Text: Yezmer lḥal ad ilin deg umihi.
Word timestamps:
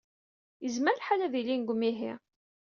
Yezmer 0.63 0.95
lḥal 0.99 1.21
ad 1.21 1.33
ilin 1.39 1.61
deg 1.63 1.71
umihi. 1.73 2.13